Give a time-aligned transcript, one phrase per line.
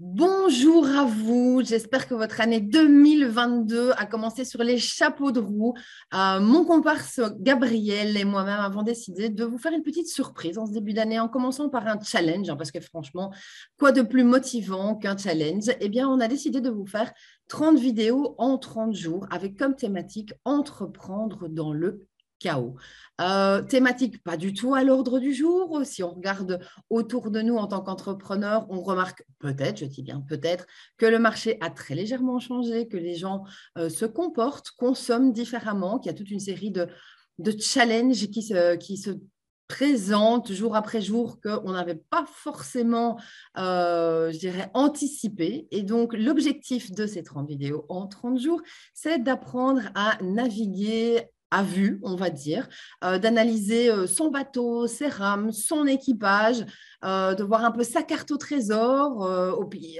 [0.00, 5.74] Bonjour à vous, j'espère que votre année 2022 a commencé sur les chapeaux de roue.
[6.14, 10.66] Euh, mon comparse Gabriel et moi-même avons décidé de vous faire une petite surprise en
[10.66, 13.32] ce début d'année en commençant par un challenge, hein, parce que franchement,
[13.76, 15.64] quoi de plus motivant qu'un challenge?
[15.80, 17.12] Eh bien, on a décidé de vous faire
[17.48, 22.06] 30 vidéos en 30 jours avec comme thématique entreprendre dans le
[22.38, 22.76] chaos.
[23.20, 25.80] Euh, thématique pas du tout à l'ordre du jour.
[25.84, 30.20] Si on regarde autour de nous en tant qu'entrepreneur, on remarque peut-être, je dis bien
[30.20, 30.66] peut-être,
[30.98, 33.44] que le marché a très légèrement changé, que les gens
[33.76, 36.88] euh, se comportent, consomment différemment, qu'il y a toute une série de,
[37.58, 38.96] challenges qui se, qui
[40.54, 43.18] jour après jour qu'on n'avait pas forcément,
[43.58, 45.66] euh, je dirais, anticipé.
[45.70, 48.62] Et donc, l'objectif de ces 30 vidéos en 30 jours,
[48.94, 52.68] c'est d'apprendre à naviguer à vue, on va dire,
[53.04, 56.64] euh, d'analyser euh, son bateau, ses rames, son équipage,
[57.04, 59.18] euh, de voir un peu sa carte au trésor,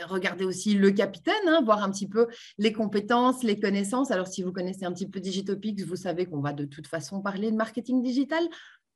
[0.09, 2.27] regarder aussi le capitaine, hein, voir un petit peu
[2.59, 4.10] les compétences, les connaissances.
[4.10, 7.21] Alors, si vous connaissez un petit peu Digitopix, vous savez qu'on va de toute façon
[7.21, 8.43] parler de marketing digital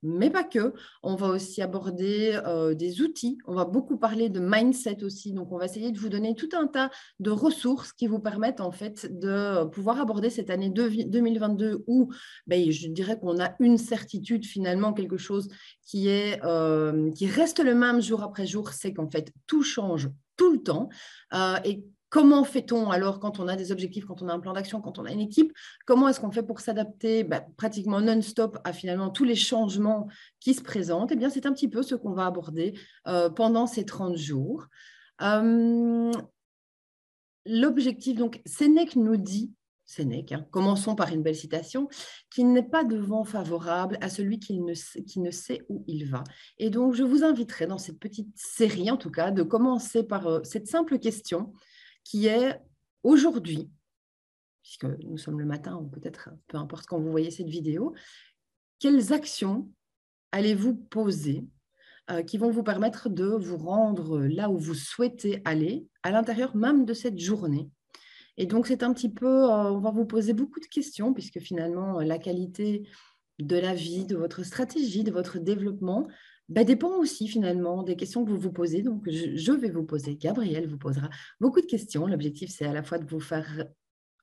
[0.03, 0.73] mais pas que.
[1.01, 3.37] On va aussi aborder euh, des outils.
[3.45, 5.33] On va beaucoup parler de mindset aussi.
[5.33, 8.61] Donc, on va essayer de vous donner tout un tas de ressources qui vous permettent
[8.61, 12.11] en fait de pouvoir aborder cette année 2022 où
[12.47, 15.47] ben, je dirais qu'on a une certitude finalement, quelque chose
[15.85, 20.09] qui, est, euh, qui reste le même jour après jour, c'est qu'en fait, tout change
[20.35, 20.89] tout le temps.
[21.33, 21.57] Euh,
[22.13, 24.99] Comment fait-on alors quand on a des objectifs, quand on a un plan d'action, quand
[24.99, 25.51] on a une équipe?
[25.87, 30.07] Comment est-ce qu'on fait pour s'adapter bah, pratiquement non-stop à finalement tous les changements
[30.39, 31.11] qui se présentent?
[31.11, 34.67] Eh bien, c'est un petit peu ce qu'on va aborder euh, pendant ces 30 jours.
[35.23, 36.11] Euh,
[37.47, 39.51] l'objectif, donc, Sénèque nous dit,
[39.83, 41.89] Sénèque, hein, commençons par une belle citation,
[42.29, 46.05] qu'il n'est pas de vent favorable à celui qui ne, qui ne sait où il
[46.05, 46.23] va.
[46.59, 50.27] Et donc, je vous inviterai dans cette petite série, en tout cas, de commencer par
[50.27, 51.51] euh, cette simple question
[52.03, 52.59] qui est
[53.03, 53.69] aujourd'hui,
[54.61, 57.93] puisque nous sommes le matin, ou peut-être peu importe quand vous voyez cette vidéo,
[58.79, 59.69] quelles actions
[60.31, 61.45] allez-vous poser
[62.09, 66.55] euh, qui vont vous permettre de vous rendre là où vous souhaitez aller, à l'intérieur
[66.55, 67.69] même de cette journée?
[68.37, 71.39] Et donc, c'est un petit peu, euh, on va vous poser beaucoup de questions, puisque
[71.39, 72.87] finalement, la qualité
[73.39, 76.07] de la vie, de votre stratégie, de votre développement
[76.49, 78.81] bah, dépend aussi finalement des questions que vous vous posez.
[78.81, 82.05] Donc, je, vais vous poser, Gabriel vous posera beaucoup de questions.
[82.05, 83.65] L'objectif, c'est à la fois de vous faire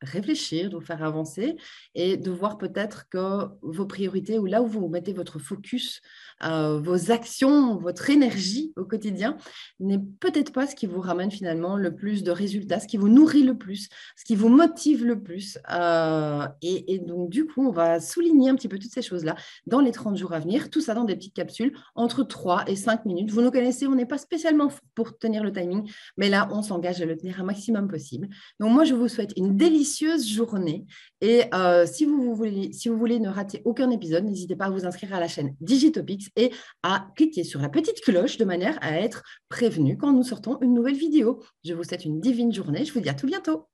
[0.02, 1.56] réfléchir, de vous faire avancer
[1.94, 6.00] et de voir peut-être que vos priorités ou là où vous mettez votre focus,
[6.42, 9.36] euh, vos actions, votre énergie au quotidien
[9.78, 13.08] n'est peut-être pas ce qui vous ramène finalement le plus de résultats, ce qui vous
[13.08, 15.58] nourrit le plus, ce qui vous motive le plus.
[15.70, 19.36] Euh, et, donc du coup, on va souligner un petit peu toutes ces choses-là
[19.66, 22.76] dans les 30 jours à venir, tout ça dans des petites capsules entre 3 et
[22.76, 23.30] 5 minutes.
[23.30, 27.00] Vous nous connaissez, on n'est pas spécialement pour tenir le timing, mais là, on s'engage
[27.02, 28.28] à le tenir un maximum possible.
[28.58, 29.89] Donc moi, je vous souhaite une délicieuse
[30.26, 30.86] journée.
[31.20, 34.70] Et euh, si, vous, voulez, si vous voulez ne rater aucun épisode, n'hésitez pas à
[34.70, 36.50] vous inscrire à la chaîne Digitopics et
[36.82, 40.74] à cliquer sur la petite cloche de manière à être prévenu quand nous sortons une
[40.74, 41.42] nouvelle vidéo.
[41.64, 42.84] Je vous souhaite une divine journée.
[42.84, 43.66] Je vous dis à tout bientôt.